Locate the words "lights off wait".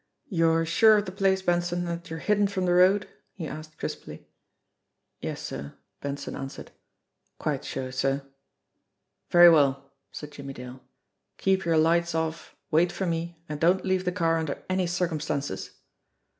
11.77-12.91